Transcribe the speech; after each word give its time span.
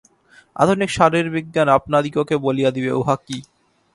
আধুনিক 0.55 0.89
শারীরবিজ্ঞান 0.97 1.67
আপনাদিগকে 1.77 2.35
বলিয়া 2.45 2.69
দিবে, 2.75 2.91
উহা 2.93 3.15
কি। 3.25 3.37